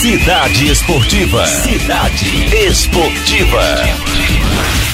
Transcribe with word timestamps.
Cidade 0.00 0.66
Esportiva. 0.72 1.44
Cidade 1.44 2.56
Esportiva. 2.66 3.60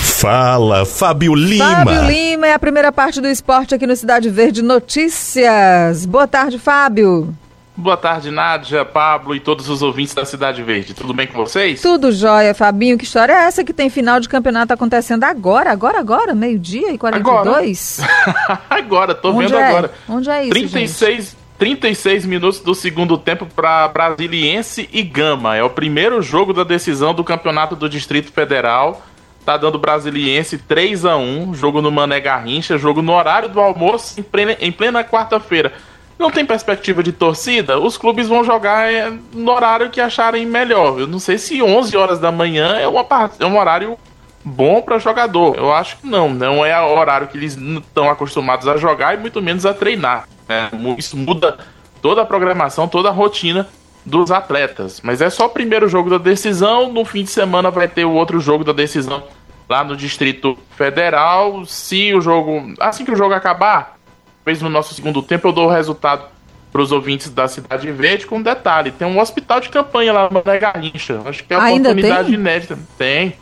Fala, 0.02 0.84
Fábio 0.84 1.32
Lima. 1.32 1.64
Fábio 1.64 2.06
Lima 2.10 2.48
é 2.48 2.52
a 2.52 2.58
primeira 2.58 2.90
parte 2.90 3.20
do 3.20 3.28
esporte 3.28 3.72
aqui 3.72 3.86
no 3.86 3.94
Cidade 3.94 4.28
Verde 4.28 4.62
Notícias. 4.62 6.04
Boa 6.06 6.26
tarde, 6.26 6.58
Fábio. 6.58 7.32
Boa 7.76 7.96
tarde, 7.96 8.32
Nádia, 8.32 8.84
Pablo 8.84 9.32
e 9.36 9.38
todos 9.38 9.68
os 9.68 9.80
ouvintes 9.80 10.12
da 10.12 10.24
Cidade 10.24 10.60
Verde. 10.64 10.92
Tudo 10.92 11.14
bem 11.14 11.28
com 11.28 11.38
vocês? 11.38 11.80
Tudo 11.80 12.10
jóia, 12.10 12.52
Fabinho. 12.52 12.98
Que 12.98 13.04
história 13.04 13.32
é 13.32 13.44
essa 13.44 13.62
que 13.62 13.72
tem 13.72 13.88
final 13.88 14.18
de 14.18 14.28
campeonato 14.28 14.72
acontecendo 14.72 15.22
agora, 15.22 15.70
agora, 15.70 16.00
agora, 16.00 16.34
meio-dia 16.34 16.92
e 16.92 16.98
42? 16.98 18.00
Agora, 18.00 18.62
agora 18.68 19.14
tô 19.14 19.30
Onde 19.30 19.52
vendo 19.52 19.56
é? 19.56 19.68
agora. 19.68 19.92
Onde 20.08 20.28
é 20.28 20.42
isso, 20.42 20.50
36, 20.50 21.36
36 21.58 22.26
minutos 22.26 22.60
do 22.60 22.74
segundo 22.74 23.16
tempo 23.16 23.46
para 23.46 23.88
Brasiliense 23.88 24.88
e 24.92 25.02
Gama. 25.02 25.56
É 25.56 25.62
o 25.62 25.70
primeiro 25.70 26.20
jogo 26.20 26.52
da 26.52 26.64
decisão 26.64 27.14
do 27.14 27.24
campeonato 27.24 27.74
do 27.74 27.88
Distrito 27.88 28.30
Federal. 28.30 29.02
Tá 29.44 29.56
dando 29.56 29.78
Brasiliense 29.78 30.58
3 30.58 31.04
a 31.04 31.16
1 31.16 31.54
jogo 31.54 31.80
no 31.80 31.90
Mané 31.90 32.20
Garrincha, 32.20 32.76
jogo 32.76 33.00
no 33.00 33.12
horário 33.12 33.48
do 33.48 33.60
almoço, 33.60 34.20
em 34.20 34.22
plena, 34.22 34.56
em 34.60 34.72
plena 34.72 35.04
quarta-feira. 35.04 35.72
Não 36.18 36.30
tem 36.30 36.44
perspectiva 36.44 37.02
de 37.02 37.12
torcida, 37.12 37.78
os 37.78 37.96
clubes 37.96 38.26
vão 38.26 38.42
jogar 38.42 38.90
é, 38.90 39.12
no 39.32 39.52
horário 39.52 39.90
que 39.90 40.00
acharem 40.00 40.46
melhor. 40.46 40.98
Eu 40.98 41.06
não 41.06 41.18
sei 41.18 41.38
se 41.38 41.62
11 41.62 41.96
horas 41.96 42.18
da 42.18 42.32
manhã 42.32 42.76
é, 42.76 42.88
uma, 42.88 43.06
é 43.38 43.46
um 43.46 43.58
horário 43.58 43.98
bom 44.44 44.82
para 44.82 44.98
jogador. 44.98 45.56
Eu 45.56 45.72
acho 45.72 45.98
que 45.98 46.06
não, 46.06 46.28
não 46.28 46.64
é 46.64 46.78
o 46.80 46.98
horário 46.98 47.28
que 47.28 47.36
eles 47.36 47.56
estão 47.56 48.10
acostumados 48.10 48.66
a 48.66 48.76
jogar 48.76 49.14
e 49.14 49.18
muito 49.18 49.40
menos 49.40 49.64
a 49.64 49.72
treinar. 49.72 50.26
É, 50.48 50.68
isso 50.98 51.16
muda 51.16 51.58
toda 52.00 52.22
a 52.22 52.26
programação, 52.26 52.86
toda 52.88 53.08
a 53.08 53.12
rotina 53.12 53.68
dos 54.04 54.30
atletas. 54.30 55.00
Mas 55.02 55.20
é 55.20 55.28
só 55.28 55.46
o 55.46 55.50
primeiro 55.50 55.88
jogo 55.88 56.08
da 56.08 56.18
decisão. 56.18 56.92
No 56.92 57.04
fim 57.04 57.24
de 57.24 57.30
semana 57.30 57.70
vai 57.70 57.88
ter 57.88 58.04
o 58.04 58.12
outro 58.12 58.38
jogo 58.40 58.62
da 58.62 58.72
decisão 58.72 59.24
lá 59.68 59.82
no 59.82 59.96
Distrito 59.96 60.56
Federal. 60.76 61.64
Se 61.66 62.14
o 62.14 62.20
jogo. 62.20 62.74
Assim 62.78 63.04
que 63.04 63.10
o 63.10 63.16
jogo 63.16 63.34
acabar, 63.34 63.98
fez 64.44 64.62
no 64.62 64.68
nosso 64.68 64.94
segundo 64.94 65.20
tempo, 65.22 65.48
eu 65.48 65.52
dou 65.52 65.66
o 65.66 65.72
resultado 65.72 66.24
para 66.72 66.82
os 66.82 66.92
ouvintes 66.92 67.30
da 67.30 67.48
Cidade 67.48 67.90
Verde 67.90 68.26
com 68.26 68.36
um 68.36 68.42
detalhe. 68.42 68.90
Tem 68.90 69.08
um 69.08 69.18
hospital 69.18 69.60
de 69.60 69.68
campanha 69.68 70.12
lá 70.12 70.30
Mané 70.30 70.58
Garrincha. 70.58 71.20
Acho 71.24 71.42
que 71.42 71.54
é 71.54 71.56
uma 71.56 71.66
Ainda 71.66 71.88
oportunidade 71.90 72.28
tem? 72.28 72.34
inédita. 72.34 72.78
Tem. 72.98 73.34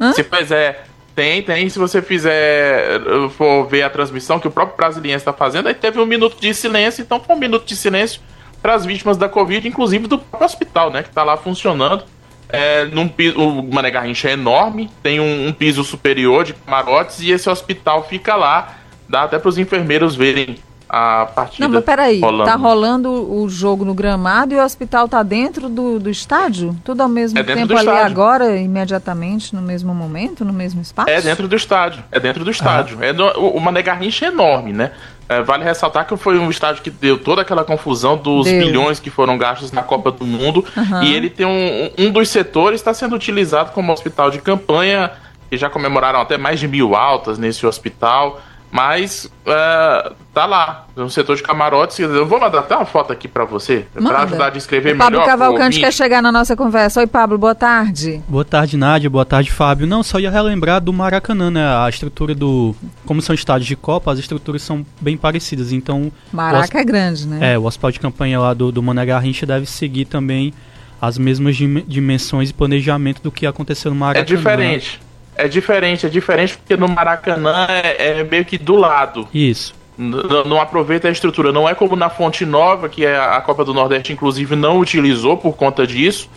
Hã? 0.00 0.12
Se 0.12 0.22
fizer. 0.22 0.86
Tem, 1.16 1.42
tem. 1.42 1.66
Se 1.70 1.78
você 1.78 2.02
fizer. 2.02 3.00
For 3.38 3.66
ver 3.66 3.82
a 3.82 3.90
transmissão 3.90 4.38
que 4.38 4.46
o 4.46 4.50
próprio 4.50 4.76
Brasiliense 4.76 5.22
está 5.22 5.32
fazendo, 5.32 5.66
aí 5.66 5.74
teve 5.74 5.98
um 5.98 6.04
minuto 6.04 6.38
de 6.38 6.52
silêncio. 6.52 7.00
Então 7.00 7.18
foi 7.18 7.34
um 7.34 7.38
minuto 7.38 7.64
de 7.64 7.74
silêncio 7.74 8.20
para 8.60 8.74
as 8.74 8.84
vítimas 8.84 9.16
da 9.16 9.26
Covid, 9.26 9.66
inclusive 9.66 10.06
do 10.06 10.18
próprio 10.18 10.44
hospital, 10.44 10.90
né? 10.90 11.02
Que 11.02 11.08
está 11.08 11.24
lá 11.24 11.38
funcionando. 11.38 12.04
É, 12.50 12.84
num 12.84 13.08
piso, 13.08 13.38
o 13.38 13.62
Mané 13.62 13.90
Garrincha 13.90 14.28
é 14.28 14.32
enorme, 14.32 14.90
tem 15.02 15.18
um, 15.18 15.48
um 15.48 15.52
piso 15.52 15.82
superior 15.82 16.44
de 16.44 16.52
camarotes 16.52 17.20
e 17.20 17.30
esse 17.30 17.48
hospital 17.48 18.06
fica 18.06 18.36
lá. 18.36 18.76
Dá 19.08 19.22
até 19.22 19.38
para 19.38 19.48
os 19.48 19.56
enfermeiros 19.56 20.14
verem 20.14 20.56
a 20.88 21.26
partida. 21.26 21.66
Não, 21.66 21.74
mas 21.74 21.84
peraí, 21.84 22.20
rolando. 22.20 22.44
tá 22.50 22.56
rolando 22.56 23.10
o 23.34 23.48
jogo 23.48 23.84
no 23.84 23.92
gramado 23.92 24.54
e 24.54 24.58
o 24.58 24.62
hospital 24.64 25.08
tá 25.08 25.22
dentro 25.22 25.68
do, 25.68 25.98
do 25.98 26.08
estádio? 26.08 26.76
Tudo 26.84 27.02
ao 27.02 27.08
mesmo 27.08 27.38
É 27.38 27.42
tempo 27.42 27.72
ali 27.72 27.74
estádio. 27.74 28.00
agora, 28.06 28.56
imediatamente, 28.56 29.54
no 29.54 29.60
mesmo 29.62 29.94
momento, 29.94 30.44
no 30.44 30.52
mesmo 30.52 30.80
espaço? 30.80 31.10
É 31.10 31.20
dentro 31.20 31.48
do 31.48 31.56
estádio. 31.56 32.04
É 32.12 32.20
dentro 32.20 32.44
do 32.44 32.50
estádio. 32.50 32.98
É 33.02 33.12
no- 33.12 33.30
o, 33.38 33.60
Mané 33.60 33.82
Garrincha 33.82 34.26
é 34.26 34.28
enorme, 34.28 34.72
né? 34.72 34.92
É, 35.28 35.42
vale 35.42 35.64
ressaltar 35.64 36.06
que 36.06 36.16
foi 36.16 36.38
um 36.38 36.48
estádio 36.50 36.82
que 36.82 36.90
deu 36.90 37.18
toda 37.18 37.42
aquela 37.42 37.64
confusão 37.64 38.16
dos 38.16 38.44
Deu. 38.46 38.60
bilhões 38.64 39.00
que 39.00 39.10
foram 39.10 39.36
gastos 39.36 39.72
na 39.72 39.82
Copa 39.82 40.12
do 40.12 40.24
Mundo. 40.24 40.64
Aham. 40.76 41.02
E 41.02 41.12
ele 41.14 41.28
tem 41.28 41.44
um, 41.44 41.90
um 41.98 42.10
dos 42.12 42.28
setores 42.28 42.80
está 42.80 42.94
sendo 42.94 43.16
utilizado 43.16 43.72
como 43.72 43.92
hospital 43.92 44.30
de 44.30 44.38
campanha. 44.40 45.10
E 45.50 45.56
já 45.56 45.68
comemoraram 45.70 46.20
até 46.20 46.36
mais 46.36 46.58
de 46.60 46.66
mil 46.68 46.94
altas 46.96 47.38
nesse 47.38 47.64
hospital. 47.66 48.40
Mas 48.70 49.30
é, 49.46 50.12
tá 50.34 50.44
lá, 50.44 50.86
no 50.94 51.08
setor 51.08 51.36
de 51.36 51.42
camarotes. 51.42 51.98
Eu 51.98 52.26
vou 52.26 52.38
mandar 52.38 52.58
até 52.58 52.76
uma 52.76 52.84
foto 52.84 53.12
aqui 53.12 53.26
pra 53.26 53.44
você, 53.44 53.86
pra 53.94 54.22
ajudar 54.24 54.46
a 54.46 54.50
descrever 54.50 54.94
O 54.94 54.98
Pablo 54.98 55.12
melhor. 55.20 55.22
pro 55.22 55.30
Cavalcante 55.38 55.80
quer 55.80 55.92
chegar 55.92 56.20
na 56.20 56.30
nossa 56.30 56.54
conversa. 56.56 57.00
Oi, 57.00 57.06
Pablo, 57.06 57.38
boa 57.38 57.54
tarde. 57.54 58.22
Boa 58.28 58.44
tarde, 58.44 58.76
Nádia. 58.76 59.08
Boa 59.08 59.24
tarde, 59.24 59.50
Fábio. 59.50 59.86
Não, 59.86 60.02
só 60.02 60.18
ia 60.18 60.30
relembrar 60.30 60.80
do 60.80 60.92
Maracanã, 60.92 61.50
né? 61.50 61.64
A 61.84 61.88
estrutura 61.88 62.34
do. 62.34 62.74
Como 63.06 63.22
são 63.22 63.34
estádios 63.34 63.66
de 63.66 63.76
Copa, 63.76 64.12
as 64.12 64.18
estruturas 64.18 64.60
são 64.62 64.84
bem 65.00 65.16
parecidas. 65.16 65.72
Então, 65.72 66.12
Maraca 66.32 66.78
é 66.78 66.84
grande, 66.84 67.26
né? 67.26 67.54
é, 67.54 67.58
o 67.58 67.64
hospital 67.64 67.90
de 67.92 68.00
campanha 68.00 68.38
lá 68.40 68.52
do, 68.52 68.70
do 68.70 68.82
Mané 68.82 69.06
Garrincha 69.06 69.46
deve 69.46 69.64
seguir 69.66 70.04
também 70.06 70.52
as 71.00 71.16
mesmas 71.18 71.56
dim- 71.56 71.84
dimensões 71.86 72.50
e 72.50 72.54
planejamento 72.54 73.22
do 73.22 73.30
que 73.30 73.46
aconteceu 73.46 73.90
no 73.90 73.96
Maracanã. 73.96 74.22
É 74.22 74.24
diferente. 74.24 75.00
É 75.36 75.48
diferente, 75.48 76.06
é 76.06 76.08
diferente 76.08 76.56
porque 76.56 76.76
no 76.76 76.88
Maracanã 76.88 77.66
é, 77.68 78.20
é 78.20 78.24
meio 78.24 78.44
que 78.44 78.56
do 78.58 78.76
lado. 78.76 79.28
Isso. 79.34 79.74
N- 79.98 80.16
não 80.46 80.60
aproveita 80.60 81.08
a 81.08 81.10
estrutura. 81.10 81.52
Não 81.52 81.68
é 81.68 81.74
como 81.74 81.94
na 81.96 82.08
Fonte 82.08 82.44
Nova, 82.46 82.88
que 82.88 83.04
é 83.04 83.18
a 83.18 83.40
Copa 83.40 83.64
do 83.64 83.72
Nordeste, 83.74 84.12
inclusive, 84.12 84.56
não 84.56 84.78
utilizou 84.78 85.36
por 85.36 85.54
conta 85.54 85.86
disso. 85.86 86.28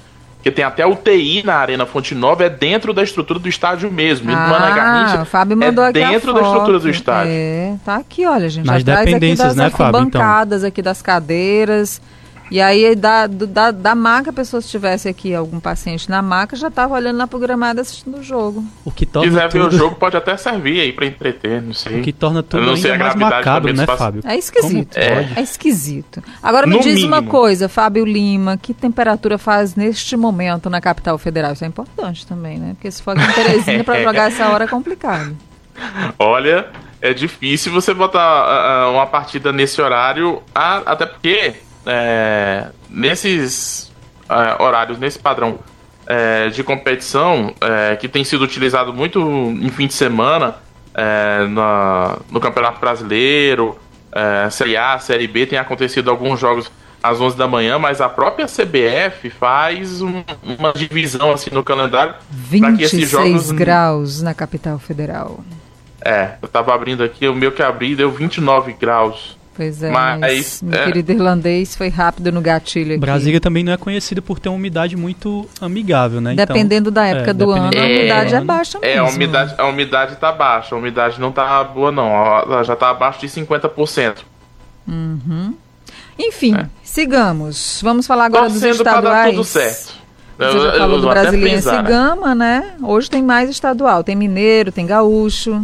Que 0.42 0.50
tem 0.50 0.64
até 0.64 0.86
UTI 0.88 1.44
na 1.46 1.56
Arena 1.56 1.86
Fonte 1.86 2.16
Nova, 2.16 2.46
é 2.46 2.50
dentro 2.50 2.94
da 2.94 3.04
estrutura 3.04 3.40
do 3.40 3.50
estádio 3.50 3.92
mesmo. 3.92 4.32
E 4.32 4.34
no 4.34 4.40
Mané 4.40 4.68
Ah, 4.68 4.76
Garrincha 4.76 5.22
o 5.22 5.26
Fábio 5.26 5.58
mandou 5.58 5.84
é 5.84 5.90
aqui 5.90 6.02
a 6.02 6.10
dentro 6.12 6.34
da 6.34 6.42
estrutura 6.42 6.80
do 6.80 6.90
estádio. 6.90 7.32
É, 7.34 7.76
tá 7.84 7.98
aqui, 7.98 8.26
olha, 8.26 8.48
gente. 8.48 8.66
Nas 8.66 8.82
atrás 8.82 9.00
aqui 9.02 9.06
dependências, 9.08 9.48
das 9.50 9.58
né, 9.58 9.70
Fábio, 9.70 9.90
então? 10.02 10.22
arquibancadas, 10.22 10.64
aqui 10.64 10.82
das 10.82 11.02
cadeiras. 11.02 12.02
E 12.52 12.60
aí, 12.62 12.96
da, 12.96 13.28
da, 13.28 13.72
da 13.72 13.96
maca, 13.96 14.32
a 14.32 14.34
pessoa, 14.34 14.62
se 14.62 14.70
tivesse 14.70 15.08
aqui 15.08 15.34
algum 15.36 15.60
paciente 15.60 16.10
na 16.10 16.22
maca, 16.22 16.56
já 16.56 16.70
tava 16.72 16.96
olhando 16.96 17.18
lá 17.18 17.28
pro 17.28 17.38
gramado 17.40 17.80
assistindo 17.82 18.18
o 18.18 18.24
jogo. 18.24 18.64
O 18.84 18.92
que 18.92 19.06
Se 19.06 19.12
torna 19.12 19.28
quiser 19.30 19.50
ver 19.50 19.60
o 19.62 19.64
tudo, 19.66 19.78
jogo, 19.78 19.96
pode 19.96 20.18
até 20.18 20.36
servir 20.38 20.80
aí 20.82 20.92
pra 20.92 21.06
entreter, 21.06 21.62
não 21.62 21.74
sei. 21.74 22.00
o 22.00 22.04
que 22.04 22.12
torna 22.12 22.42
tudo 22.42 22.64
Eu 22.64 22.66
não 22.68 22.76
sei 22.76 22.92
ainda 22.92 23.04
a 23.04 23.08
mais 23.08 23.16
gravidade 23.20 23.46
macabro, 23.46 23.74
né. 23.74 23.86
Fábio? 23.98 24.22
É 24.26 24.36
esquisito. 24.38 24.94
Pode? 24.96 25.40
É 25.40 25.42
esquisito. 25.42 26.24
Agora 26.42 26.66
me 26.66 26.76
No 26.76 26.82
diz 26.82 27.04
uma 27.04 27.18
mínimo. 27.18 27.32
coisa, 27.32 27.70
Fábio 27.70 28.06
Lima, 28.06 28.58
que 28.58 28.74
temperatura 28.74 29.38
faz 29.38 29.76
neste 29.76 30.18
momento 30.18 30.70
na 30.70 30.82
capital 30.82 31.18
federal? 31.18 31.54
Isso 31.54 31.64
é 31.64 31.68
importante 31.68 32.26
também, 32.26 32.58
né? 32.58 32.74
Porque 32.74 32.90
se 32.90 33.02
for 33.04 33.18
aqui 33.18 33.30
em 33.30 33.34
Teresina 33.34 33.84
pra 33.84 34.02
jogar 34.04 34.28
essa 34.32 34.50
hora 34.50 34.64
é 34.66 34.68
complicado. 34.68 35.36
Olha, 36.18 36.68
é 37.02 37.14
difícil 37.14 37.72
você 37.72 37.94
botar 37.94 38.20
ah, 38.22 38.90
uma 38.92 39.06
partida 39.06 39.52
nesse 39.54 39.82
horário, 39.82 40.42
ah, 40.54 40.82
até 40.86 41.06
porque 41.06 41.54
é, 41.92 42.68
nesses 42.90 43.92
ah, 44.28 44.58
horários, 44.60 45.00
nesse 45.00 45.18
padrão 45.18 45.60
é, 46.06 46.50
de 46.50 46.64
competição 46.64 47.54
é, 47.62 47.96
que 47.96 48.08
tem 48.08 48.24
sido 48.24 48.44
utilizado 48.44 48.94
muito 48.94 49.20
em 49.20 49.70
fim 49.70 49.88
de 49.88 49.94
semana 49.94 50.56
é, 50.94 51.46
na- 51.48 52.18
no 52.32 52.40
Campeonato 52.40 52.80
Brasileiro, 52.80 53.78
é, 54.12 54.50
Série 54.50 54.76
A, 54.78 54.98
Série 55.00 55.28
B, 55.28 55.46
tem 55.46 55.58
acontecido 55.60 56.10
alguns 56.10 56.40
jogos 56.40 56.72
às 57.02 57.22
11 57.22 57.38
da 57.38 57.48
manhã, 57.48 57.80
mas 57.80 58.02
a 58.02 58.10
própria 58.10 58.46
CBF 58.48 59.30
faz 59.30 60.02
um- 60.02 60.24
uma 60.44 60.74
divisão 60.74 61.32
assim 61.32 61.50
no 61.52 61.64
calendário 61.64 62.14
para 62.60 62.74
que 62.74 62.84
esses 62.84 63.00
26 63.00 63.10
jogos 63.10 63.52
graus 63.52 64.22
na 64.22 64.34
capital 64.34 64.78
federal. 64.80 65.40
é, 66.04 66.32
eu 66.42 66.48
tava 66.48 66.74
abrindo 66.74 67.04
aqui, 67.04 67.28
o 67.28 67.36
meu 67.36 67.52
que 67.52 67.62
abri 67.64 67.96
deu 67.96 68.10
29 68.12 68.74
graus. 68.74 69.38
Pois 69.60 69.84
é, 69.84 69.92
Mas, 69.92 70.20
mas, 70.22 70.62
meu 70.62 70.80
é. 70.80 70.86
querido 70.86 71.12
irlandês 71.12 71.76
foi 71.76 71.90
rápido 71.90 72.32
no 72.32 72.40
gatilho 72.40 72.92
aqui. 72.92 72.98
Brasília 73.02 73.42
também 73.42 73.62
não 73.62 73.74
é 73.74 73.76
conhecida 73.78 74.22
por 74.22 74.40
ter 74.40 74.48
uma 74.48 74.56
umidade 74.56 74.96
muito 74.96 75.46
amigável, 75.60 76.22
né? 76.22 76.32
Então, 76.32 76.46
Dependendo 76.46 76.90
da 76.90 77.06
época 77.06 77.32
é, 77.32 77.34
do 77.34 77.52
ano, 77.52 77.66
a 77.68 77.70
do 77.72 77.78
umidade 77.78 78.36
é 78.36 78.40
baixa 78.42 78.80
mesmo. 78.80 78.96
É, 78.96 78.98
a 79.00 79.04
umidade, 79.04 79.56
a 79.58 79.66
umidade 79.68 80.16
tá 80.16 80.32
baixa, 80.32 80.74
a 80.74 80.78
umidade 80.78 81.20
não 81.20 81.34
tá 81.34 81.62
boa 81.66 81.92
não, 81.92 82.06
ela 82.08 82.64
já 82.64 82.74
tá 82.74 82.90
abaixo 82.90 83.20
de 83.20 83.28
50%. 83.28 84.20
Enfim, 86.18 86.56
É. 86.56 86.66
sigamos. 86.82 87.82
Vamos 87.84 88.08
falar 88.08 88.26
agora 88.28 88.50
dos 88.50 88.62
Torcendo 88.62 88.82
pra 88.84 88.92
estaduais. 88.92 89.32
tudo 89.36 89.44
certo. 89.44 89.94
Você 90.38 90.46
Eu- 90.58 90.62
já 90.62 90.68
eu 90.70 90.80
falou 90.80 90.96
do 90.96 91.02
vou 91.02 91.12
até 91.12 91.22
Brasiliense 91.24 91.68
né? 91.70 91.84
Gama, 91.84 92.34
né? 92.34 92.76
Hoje 92.82 93.10
tem 93.10 93.22
mais 93.22 93.50
estadual. 93.50 94.06
Tem 94.06 94.16
Mineiro, 94.16 94.72
tem 94.72 94.86
Gaúcho. 94.86 95.62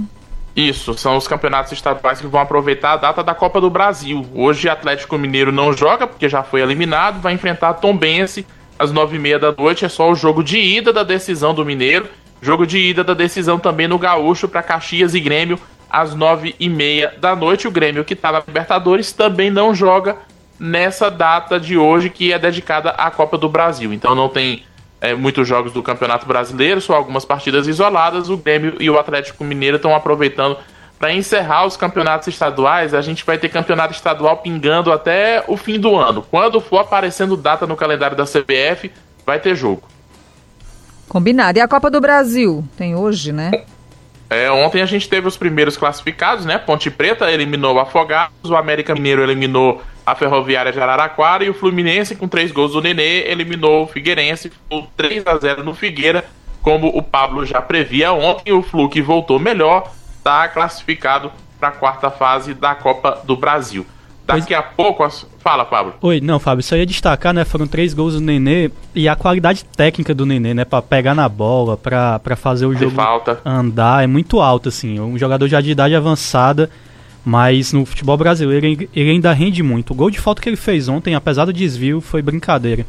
Isso, 0.55 0.97
são 0.97 1.17
os 1.17 1.27
campeonatos 1.27 1.73
estaduais 1.73 2.21
que 2.21 2.27
vão 2.27 2.39
aproveitar 2.39 2.93
a 2.93 2.97
data 2.97 3.21
da 3.21 3.35
Copa 3.35 3.59
do 3.59 3.69
Brasil. 3.69 4.25
Hoje 4.33 4.69
Atlético 4.69 5.17
Mineiro 5.17 5.51
não 5.51 5.73
joga, 5.73 6.07
porque 6.07 6.29
já 6.29 6.43
foi 6.43 6.61
eliminado, 6.61 7.19
vai 7.19 7.33
enfrentar 7.33 7.73
Tombense 7.73 8.47
às 8.79 8.89
nove 8.89 9.17
e 9.17 9.19
meia 9.19 9.37
da 9.37 9.51
noite. 9.51 9.83
É 9.83 9.89
só 9.89 10.09
o 10.09 10.15
jogo 10.15 10.41
de 10.41 10.57
ida 10.57 10.93
da 10.93 11.03
decisão 11.03 11.53
do 11.53 11.65
Mineiro. 11.65 12.07
Jogo 12.41 12.65
de 12.65 12.77
ida 12.77 13.03
da 13.03 13.13
decisão 13.13 13.59
também 13.59 13.87
no 13.87 13.99
Gaúcho 13.99 14.47
para 14.47 14.63
Caxias 14.63 15.13
e 15.13 15.19
Grêmio 15.19 15.59
às 15.89 16.15
nove 16.15 16.55
e 16.57 16.69
meia 16.69 17.13
da 17.17 17.35
noite. 17.35 17.67
O 17.67 17.71
Grêmio 17.71 18.05
que 18.05 18.13
está 18.13 18.31
na 18.31 18.41
Libertadores 18.45 19.11
também 19.11 19.51
não 19.51 19.75
joga 19.75 20.15
nessa 20.57 21.11
data 21.11 21.59
de 21.59 21.77
hoje 21.77 22.09
que 22.09 22.31
é 22.31 22.39
dedicada 22.39 22.91
à 22.91 23.11
Copa 23.11 23.37
do 23.37 23.49
Brasil. 23.49 23.91
Então 23.91 24.15
não 24.15 24.29
tem 24.29 24.63
é, 25.01 25.13
muitos 25.13 25.47
jogos 25.47 25.71
do 25.71 25.83
Campeonato 25.83 26.25
Brasileiro, 26.25 26.81
só 26.81 26.95
algumas 26.95 27.25
partidas 27.25 27.67
isoladas. 27.67 28.29
O 28.29 28.37
Grêmio 28.37 28.75
e 28.79 28.89
o 28.89 28.97
Atlético 28.97 29.43
Mineiro 29.43 29.77
estão 29.77 29.95
aproveitando 29.95 30.57
para 30.97 31.13
encerrar 31.13 31.65
os 31.65 31.77
campeonatos 31.77 32.27
estaduais. 32.27 32.93
A 32.93 33.01
gente 33.01 33.25
vai 33.25 33.37
ter 33.37 33.49
campeonato 33.49 33.93
estadual 33.93 34.37
pingando 34.37 34.91
até 34.91 35.43
o 35.47 35.57
fim 35.57 35.79
do 35.79 35.95
ano. 35.95 36.25
Quando 36.29 36.59
for 36.61 36.79
aparecendo 36.79 37.35
data 37.35 37.67
no 37.67 37.75
calendário 37.75 38.15
da 38.15 38.25
CBF, 38.25 38.91
vai 39.25 39.39
ter 39.39 39.55
jogo. 39.55 39.83
Combinado. 41.07 41.57
E 41.57 41.61
a 41.61 41.67
Copa 41.67 41.89
do 41.91 42.01
Brasil? 42.01 42.63
Tem 42.77 42.95
hoje, 42.95 43.31
né? 43.31 43.51
É, 44.29 44.49
ontem 44.49 44.81
a 44.81 44.85
gente 44.85 45.07
teve 45.07 45.27
os 45.27 45.37
primeiros 45.37 45.77
classificados, 45.77 46.45
né? 46.45 46.57
Ponte 46.57 46.89
Preta 46.89 47.31
eliminou 47.31 47.75
o 47.75 47.79
Afogados, 47.79 48.49
o 48.49 48.55
América 48.55 48.93
Mineiro 48.93 49.21
eliminou 49.21 49.81
a 50.05 50.13
Ferroviária 50.15 50.71
de 50.71 50.79
Araraquara 50.79 51.43
e 51.43 51.49
o 51.49 51.53
Fluminense, 51.53 52.15
com 52.15 52.27
três 52.27 52.51
gols 52.51 52.73
do 52.73 52.81
Nenê, 52.81 53.29
eliminou 53.29 53.83
o 53.83 53.87
Figueirense 53.87 54.51
por 54.69 54.87
3 54.95 55.25
a 55.25 55.37
0 55.37 55.63
no 55.63 55.73
Figueira, 55.73 56.25
como 56.61 56.87
o 56.87 57.01
Pablo 57.01 57.45
já 57.45 57.61
previa 57.61 58.13
ontem. 58.13 58.53
O 58.53 58.61
Flu 58.61 58.87
que 58.87 59.01
voltou 59.01 59.39
melhor, 59.39 59.91
está 60.17 60.47
classificado 60.47 61.31
para 61.59 61.69
a 61.69 61.71
quarta 61.71 62.11
fase 62.11 62.53
da 62.53 62.75
Copa 62.75 63.21
do 63.25 63.35
Brasil. 63.35 63.85
Daqui 64.25 64.47
pois... 64.47 64.59
a 64.59 64.63
pouco. 64.63 65.03
As... 65.03 65.25
Fala, 65.39 65.63
Pablo. 65.63 65.93
Oi, 66.01 66.19
não, 66.19 66.39
Fábio, 66.39 66.63
só 66.63 66.75
ia 66.75 66.85
destacar, 66.85 67.33
né? 67.33 67.45
Foram 67.45 67.67
três 67.67 67.93
gols 67.93 68.15
do 68.15 68.19
Nenê 68.19 68.71
e 68.95 69.07
a 69.07 69.15
qualidade 69.15 69.63
técnica 69.63 70.13
do 70.13 70.25
Nenê, 70.25 70.53
né? 70.53 70.65
Pra 70.65 70.81
pegar 70.81 71.13
na 71.13 71.29
bola, 71.29 71.77
pra, 71.77 72.17
pra 72.19 72.35
fazer 72.35 72.65
o 72.65 72.73
jogo 72.73 72.95
andar, 73.43 74.03
é 74.03 74.07
muito 74.07 74.41
alto, 74.41 74.69
assim. 74.69 74.99
Um 74.99 75.17
jogador 75.17 75.47
já 75.47 75.61
de 75.61 75.71
idade 75.71 75.95
avançada, 75.95 76.69
mas 77.25 77.73
no 77.73 77.85
futebol 77.85 78.15
brasileiro 78.15 78.65
ele, 78.67 78.89
ainda 78.95 79.33
rende 79.33 79.63
muito. 79.63 79.91
O 79.91 79.95
gol 79.95 80.11
de 80.11 80.19
falta 80.19 80.41
que 80.41 80.47
ele 80.47 80.55
fez 80.55 80.87
ontem, 80.87 81.15
apesar 81.15 81.45
do 81.45 81.51
desvio, 81.51 81.99
foi 81.99 82.21
brincadeira. 82.21 82.85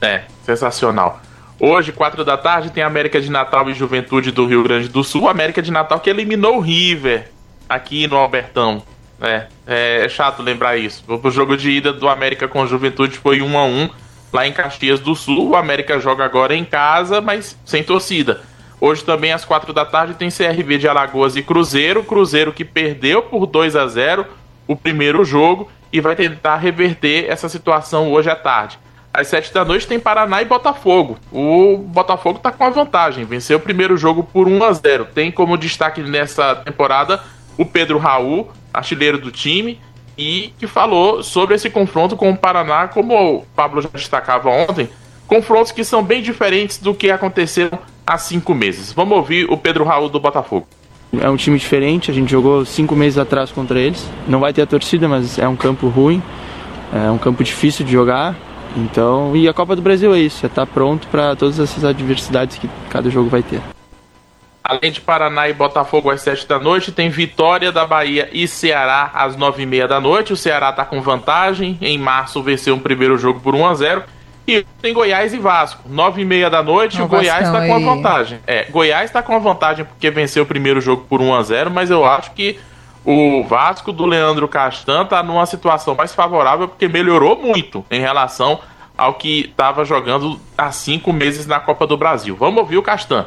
É, 0.00 0.22
sensacional. 0.42 1.20
Hoje, 1.58 1.92
quatro 1.92 2.24
da 2.24 2.38
tarde, 2.38 2.70
tem 2.70 2.82
América 2.82 3.20
de 3.20 3.30
Natal 3.30 3.68
e 3.68 3.74
Juventude 3.74 4.32
do 4.32 4.46
Rio 4.46 4.62
Grande 4.62 4.88
do 4.88 5.04
Sul. 5.04 5.28
América 5.28 5.60
de 5.60 5.70
Natal 5.70 6.00
que 6.00 6.08
eliminou 6.08 6.56
o 6.56 6.60
River 6.60 7.30
aqui 7.68 8.06
no 8.06 8.16
Albertão. 8.16 8.82
É, 9.20 9.46
é, 9.66 10.08
chato 10.08 10.42
lembrar 10.42 10.78
isso. 10.78 11.04
O 11.06 11.30
jogo 11.30 11.54
de 11.54 11.70
ida 11.70 11.92
do 11.92 12.08
América 12.08 12.48
com 12.48 12.66
Juventude 12.66 13.18
foi 13.18 13.42
1 13.42 13.58
a 13.58 13.64
1 13.64 13.90
lá 14.32 14.46
em 14.46 14.52
Caxias 14.52 15.00
do 15.00 15.14
Sul. 15.14 15.50
O 15.50 15.56
América 15.56 16.00
joga 16.00 16.24
agora 16.24 16.54
em 16.54 16.64
casa, 16.64 17.20
mas 17.20 17.58
sem 17.66 17.84
torcida. 17.84 18.40
Hoje 18.80 19.04
também 19.04 19.32
às 19.32 19.44
4 19.44 19.72
da 19.74 19.84
tarde 19.84 20.14
tem 20.14 20.30
CRB 20.30 20.78
de 20.78 20.88
Alagoas 20.88 21.36
e 21.36 21.42
Cruzeiro. 21.42 22.02
Cruzeiro 22.02 22.52
que 22.52 22.64
perdeu 22.64 23.22
por 23.22 23.46
2 23.46 23.76
a 23.76 23.86
0 23.86 24.24
o 24.66 24.74
primeiro 24.74 25.24
jogo 25.24 25.68
e 25.92 26.00
vai 26.00 26.16
tentar 26.16 26.56
reverter 26.56 27.28
essa 27.28 27.48
situação 27.48 28.10
hoje 28.10 28.30
à 28.30 28.36
tarde. 28.36 28.78
Às 29.12 29.26
7 29.26 29.52
da 29.52 29.64
noite 29.64 29.86
tem 29.86 29.98
Paraná 29.98 30.40
e 30.40 30.44
Botafogo. 30.44 31.18
O 31.32 31.76
Botafogo 31.76 32.38
está 32.38 32.52
com 32.52 32.64
a 32.64 32.70
vantagem, 32.70 33.24
venceu 33.24 33.58
o 33.58 33.60
primeiro 33.60 33.96
jogo 33.96 34.22
por 34.22 34.48
1 34.48 34.64
a 34.64 34.72
0. 34.72 35.08
Tem 35.12 35.30
como 35.30 35.58
destaque 35.58 36.00
nessa 36.00 36.54
temporada 36.54 37.20
o 37.58 37.66
Pedro 37.66 37.98
Raul, 37.98 38.50
artilheiro 38.72 39.18
do 39.18 39.30
time, 39.30 39.80
e 40.16 40.54
que 40.58 40.66
falou 40.66 41.22
sobre 41.22 41.56
esse 41.56 41.68
confronto 41.68 42.16
com 42.16 42.30
o 42.30 42.36
Paraná, 42.36 42.88
como 42.88 43.38
o 43.38 43.42
Pablo 43.54 43.82
já 43.82 43.88
destacava 43.92 44.48
ontem, 44.48 44.88
confrontos 45.26 45.72
que 45.72 45.82
são 45.82 46.02
bem 46.02 46.22
diferentes 46.22 46.78
do 46.78 46.94
que 46.94 47.10
aconteceram 47.10 47.78
há 48.10 48.18
cinco 48.18 48.52
meses. 48.54 48.92
Vamos 48.92 49.16
ouvir 49.16 49.46
o 49.48 49.56
Pedro 49.56 49.84
Raul 49.84 50.08
do 50.08 50.18
Botafogo. 50.18 50.66
É 51.20 51.28
um 51.28 51.36
time 51.36 51.58
diferente, 51.58 52.10
a 52.10 52.14
gente 52.14 52.30
jogou 52.30 52.64
cinco 52.64 52.94
meses 52.96 53.18
atrás 53.18 53.52
contra 53.52 53.78
eles. 53.78 54.04
Não 54.26 54.40
vai 54.40 54.52
ter 54.52 54.62
a 54.62 54.66
torcida, 54.66 55.08
mas 55.08 55.38
é 55.38 55.46
um 55.46 55.56
campo 55.56 55.88
ruim, 55.88 56.22
é 56.92 57.10
um 57.10 57.18
campo 57.18 57.42
difícil 57.44 57.84
de 57.84 57.92
jogar. 57.92 58.36
Então, 58.76 59.36
e 59.36 59.48
a 59.48 59.52
Copa 59.52 59.74
do 59.74 59.82
Brasil 59.82 60.14
é 60.14 60.20
isso, 60.20 60.44
é 60.44 60.48
estar 60.48 60.66
tá 60.66 60.72
pronto 60.72 61.06
para 61.08 61.34
todas 61.34 61.58
essas 61.58 61.84
adversidades 61.84 62.58
que 62.58 62.68
cada 62.88 63.10
jogo 63.10 63.28
vai 63.28 63.42
ter. 63.42 63.60
Além 64.62 64.92
de 64.92 65.00
Paraná 65.00 65.48
e 65.48 65.52
Botafogo 65.52 66.10
às 66.10 66.20
7 66.20 66.46
da 66.46 66.58
noite, 66.60 66.92
tem 66.92 67.08
Vitória 67.08 67.72
da 67.72 67.84
Bahia 67.84 68.28
e 68.32 68.46
Ceará 68.46 69.10
às 69.12 69.36
9 69.36 69.62
e 69.62 69.66
meia 69.66 69.88
da 69.88 70.00
noite. 70.00 70.32
O 70.32 70.36
Ceará 70.36 70.70
está 70.70 70.84
com 70.84 71.02
vantagem. 71.02 71.76
Em 71.80 71.98
março 71.98 72.40
venceu 72.40 72.76
um 72.76 72.78
primeiro 72.78 73.18
jogo 73.18 73.40
por 73.40 73.56
1 73.56 73.66
a 73.66 73.74
0 73.74 74.04
E 74.50 74.66
tem 74.82 74.92
Goiás 74.92 75.32
e 75.32 75.38
Vasco. 75.38 75.82
9 75.88 76.22
e 76.22 76.24
meia 76.24 76.50
da 76.50 76.62
noite, 76.62 77.00
o, 77.00 77.04
o 77.04 77.08
Goiás 77.08 77.46
está 77.46 77.66
com 77.66 77.74
a 77.74 77.78
vantagem. 77.78 78.40
É, 78.46 78.64
Goiás 78.64 79.04
está 79.04 79.22
com 79.22 79.34
a 79.36 79.38
vantagem 79.38 79.84
porque 79.84 80.10
venceu 80.10 80.42
o 80.42 80.46
primeiro 80.46 80.80
jogo 80.80 81.04
por 81.08 81.20
1 81.20 81.34
a 81.34 81.42
0 81.42 81.70
mas 81.70 81.90
eu 81.90 82.04
acho 82.04 82.32
que 82.32 82.58
o 83.04 83.44
Vasco 83.44 83.92
do 83.92 84.04
Leandro 84.04 84.48
Castan 84.48 85.02
está 85.02 85.22
numa 85.22 85.46
situação 85.46 85.94
mais 85.94 86.14
favorável 86.14 86.66
porque 86.66 86.88
melhorou 86.88 87.40
muito 87.40 87.84
em 87.90 88.00
relação 88.00 88.58
ao 88.98 89.14
que 89.14 89.46
estava 89.50 89.84
jogando 89.84 90.38
há 90.58 90.70
cinco 90.72 91.12
meses 91.12 91.46
na 91.46 91.60
Copa 91.60 91.86
do 91.86 91.96
Brasil. 91.96 92.36
Vamos 92.36 92.58
ouvir 92.60 92.76
o 92.76 92.82
Castan. 92.82 93.26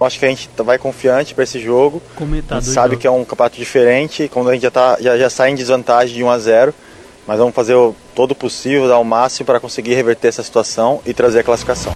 Acho 0.00 0.18
que 0.18 0.24
a 0.24 0.28
gente 0.28 0.48
vai 0.58 0.78
confiante 0.78 1.34
para 1.34 1.44
esse 1.44 1.60
jogo. 1.60 2.02
Comentado 2.16 2.58
a 2.58 2.60
gente 2.60 2.72
sabe 2.72 2.90
jogo. 2.90 3.00
que 3.00 3.06
é 3.06 3.10
um 3.10 3.24
campeonato 3.24 3.56
diferente, 3.56 4.28
quando 4.32 4.48
a 4.50 4.52
gente 4.54 4.62
já, 4.62 4.70
tá, 4.70 4.96
já, 5.00 5.16
já 5.16 5.30
sai 5.30 5.50
em 5.50 5.54
desvantagem 5.54 6.14
de 6.14 6.24
1 6.24 6.30
a 6.30 6.38
0 6.38 6.74
mas 7.26 7.38
vamos 7.38 7.54
fazer 7.54 7.74
o, 7.74 7.94
todo 8.14 8.32
o 8.32 8.34
possível, 8.34 8.88
dar 8.88 8.98
o 8.98 9.04
máximo 9.04 9.46
para 9.46 9.60
conseguir 9.60 9.94
reverter 9.94 10.28
essa 10.28 10.42
situação 10.42 11.00
e 11.06 11.14
trazer 11.14 11.40
a 11.40 11.44
classificação. 11.44 11.94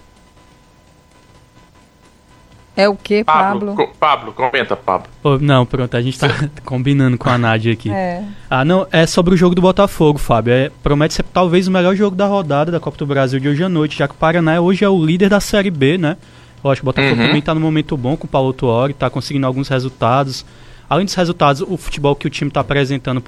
É 2.76 2.86
o 2.86 2.94
que, 2.94 3.24
Pablo? 3.24 3.74
Pablo, 3.74 3.94
Pablo 3.98 4.32
comenta, 4.34 4.76
Pablo. 4.76 5.08
Oh, 5.24 5.38
não, 5.38 5.64
pronto, 5.64 5.96
a 5.96 6.02
gente 6.02 6.18
tá 6.18 6.28
combinando 6.62 7.16
com 7.16 7.30
a 7.30 7.38
Nádia 7.38 7.72
aqui. 7.72 7.90
É. 7.90 8.22
Ah, 8.50 8.66
não, 8.66 8.86
é 8.92 9.06
sobre 9.06 9.32
o 9.32 9.36
jogo 9.36 9.54
do 9.54 9.62
Botafogo, 9.62 10.18
Fábio. 10.18 10.52
É, 10.52 10.70
promete 10.82 11.14
ser 11.14 11.22
talvez 11.22 11.66
o 11.66 11.70
melhor 11.70 11.96
jogo 11.96 12.14
da 12.14 12.26
rodada 12.26 12.70
da 12.70 12.78
Copa 12.78 12.98
do 12.98 13.06
Brasil 13.06 13.40
de 13.40 13.48
hoje 13.48 13.64
à 13.64 13.68
noite, 13.68 13.96
já 13.96 14.06
que 14.06 14.12
o 14.12 14.18
Paraná 14.18 14.60
hoje 14.60 14.84
é 14.84 14.88
o 14.88 15.02
líder 15.02 15.30
da 15.30 15.40
Série 15.40 15.70
B, 15.70 15.96
né? 15.96 16.18
Eu 16.62 16.70
acho 16.70 16.82
que 16.82 16.84
o 16.84 16.90
Botafogo 16.92 17.14
uhum. 17.14 17.26
também 17.26 17.38
está 17.38 17.54
no 17.54 17.60
momento 17.60 17.96
bom 17.96 18.14
com 18.14 18.26
o 18.26 18.28
Paulo 18.28 18.52
Tuori, 18.52 18.92
está 18.92 19.08
conseguindo 19.08 19.46
alguns 19.46 19.68
resultados. 19.68 20.44
Além 20.88 21.06
dos 21.06 21.14
resultados, 21.14 21.62
o 21.62 21.78
futebol 21.78 22.14
que 22.14 22.26
o 22.26 22.30
time 22.30 22.50
está 22.50 22.60
apresentando 22.60 23.22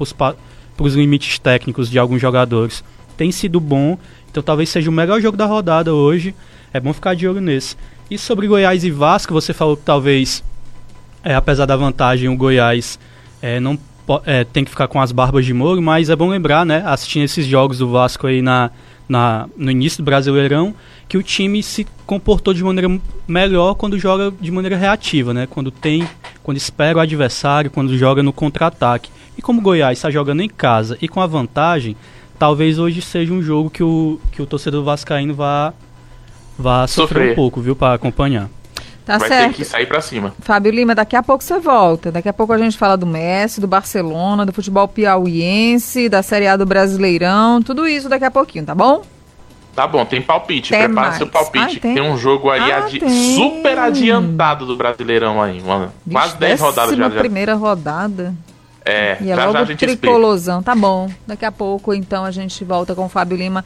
para 0.79 0.87
os 0.87 0.95
limites 0.95 1.41
técnicos 1.41 1.91
de 1.91 1.99
alguns 1.99 2.23
jogadores 2.23 2.85
tem 3.17 3.33
sido 3.33 3.59
bom. 3.59 3.99
Então 4.31 4.41
talvez 4.43 4.69
seja 4.69 4.89
o 4.89 4.93
melhor 4.93 5.21
jogo 5.21 5.37
da 5.37 5.45
rodada 5.45 5.93
hoje. 5.93 6.35
É 6.73 6.79
bom 6.79 6.93
ficar 6.93 7.15
de 7.15 7.27
olho 7.27 7.41
nesse. 7.41 7.77
E 8.09 8.17
sobre 8.17 8.47
Goiás 8.47 8.85
e 8.85 8.91
Vasco, 8.91 9.35
você 9.35 9.53
falou 9.53 9.77
que 9.77 9.83
talvez, 9.83 10.43
é, 11.25 11.35
apesar 11.35 11.67
da 11.67 11.77
vantagem, 11.77 12.29
o 12.29 12.37
Goiás 12.37 12.99
é, 13.43 13.59
não 13.59 13.77
é, 14.25 14.45
tem 14.45 14.65
que 14.65 14.71
ficar 14.71 14.87
com 14.87 15.01
as 15.01 15.11
barbas 15.11 15.45
de 15.45 15.53
molho, 15.53 15.83
mas 15.83 16.09
é 16.09 16.17
bom 16.17 16.29
lembrar, 16.29 16.65
né, 16.65 16.83
assistindo 16.87 17.25
esses 17.25 17.45
jogos 17.45 17.79
do 17.79 17.91
Vasco 17.91 18.27
aí 18.27 18.41
na, 18.41 18.71
na, 19.09 19.49
no 19.57 19.71
início 19.71 20.03
do 20.03 20.07
Brasileirão, 20.07 20.75
que 21.09 21.19
o 21.19 21.23
time 21.23 21.63
se 21.63 21.87
comportou 22.07 22.55
de 22.55 22.63
maneira 22.63 22.89
melhor 23.27 23.75
quando 23.75 23.99
joga 23.99 24.33
de 24.41 24.51
maneira 24.51 24.77
reativa, 24.77 25.35
né? 25.35 25.47
Quando 25.47 25.71
tem, 25.71 26.09
quando 26.43 26.57
espera 26.57 26.99
o 26.99 27.01
adversário, 27.01 27.71
quando 27.71 27.97
joga 27.99 28.23
no 28.23 28.33
contra-ataque. 28.33 29.11
E 29.39 29.43
como 29.43 29.61
o 29.61 29.63
Goiás 29.63 29.97
está 29.97 30.11
jogando 30.11 30.43
em 30.43 30.49
casa 30.49 30.99
e 31.01 31.07
com 31.07 31.21
a 31.21 31.27
vantagem, 31.27 31.97
talvez 32.37 32.77
hoje 32.77 33.01
seja 33.01 33.33
um 33.33 33.41
jogo 33.41 33.71
que 33.71 33.85
o, 33.85 34.21
que 34.33 34.43
o 34.43 34.47
torcedor 34.47 34.83
vascaíno 34.83 35.33
vá, 35.33 35.73
vá 36.59 36.89
sofrer, 36.89 37.07
sofrer 37.07 37.33
um 37.33 37.35
pouco, 37.37 37.61
viu, 37.61 37.77
para 37.77 37.95
acompanhar. 37.95 38.51
Tá 39.07 39.17
Vai 39.17 39.29
certo. 39.29 39.51
ter 39.53 39.57
que 39.57 39.65
sair 39.65 39.87
para 39.87 40.01
cima. 40.01 40.35
Fábio 40.41 40.73
Lima, 40.73 40.93
daqui 40.93 41.15
a 41.15 41.23
pouco 41.23 41.43
você 41.43 41.59
volta. 41.61 42.11
Daqui 42.11 42.29
a 42.29 42.33
pouco 42.33 42.53
a 42.53 42.59
gente 42.59 42.77
fala 42.77 42.97
do 42.97 43.07
Messi, 43.07 43.61
do 43.61 43.69
Barcelona, 43.69 44.45
do 44.45 44.53
futebol 44.53 44.89
piauiense, 44.89 46.09
da 46.09 46.23
Série 46.23 46.49
A 46.49 46.57
do 46.57 46.67
Brasileirão, 46.67 47.63
tudo 47.63 47.87
isso 47.87 48.09
daqui 48.09 48.25
a 48.25 48.31
pouquinho, 48.31 48.67
tá 48.67 48.75
bom? 48.75 49.03
Tá 49.75 49.87
bom, 49.87 50.05
tem 50.05 50.21
palpite. 50.21 50.71
Tem 50.71 50.81
Prepara 50.81 51.07
mais. 51.07 51.19
seu 51.19 51.29
palpite. 51.29 51.65
Ai, 51.65 51.77
tem? 51.77 51.95
tem? 51.95 52.03
um 52.03 52.19
jogo 52.19 52.51
aí 52.51 52.73
ah, 52.73 52.79
adi 52.79 53.01
super 53.37 53.79
adiantado 53.79 54.67
do 54.67 54.77
Brasileirão 54.77 55.41
aí, 55.41 55.63
mano. 55.63 55.93
Quase 56.11 56.37
10 56.37 56.61
rodadas 56.61 56.97
já. 56.97 57.09
primeira 57.09 57.55
rodada. 57.55 58.35
É, 58.89 59.19
e 59.21 59.31
é 59.31 59.37
já, 59.37 59.45
logo 59.45 59.53
já 59.53 59.61
a 59.61 59.65
gente 59.67 59.87
tricolosão. 59.87 60.61
Explica. 60.61 60.75
Tá 60.75 60.81
bom. 60.81 61.11
Daqui 61.27 61.45
a 61.45 61.53
pouco, 61.53 61.93
então, 61.93 62.25
a 62.25 62.31
gente 62.31 62.65
volta 62.65 62.95
com 62.95 63.05
o 63.05 63.09
Fábio 63.09 63.37
Lima. 63.37 63.65